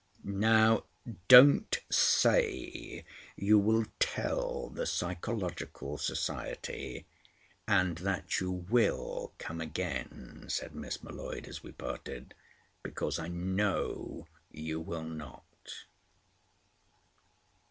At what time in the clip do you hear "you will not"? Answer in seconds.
14.49-15.85